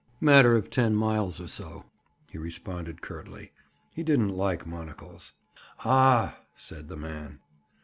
[0.19, 1.85] "Matter of ten miles or so,"
[2.31, 3.51] he responded curtly.
[3.93, 5.33] He didn't like monocles.
[5.85, 7.39] "Aw!" said the man.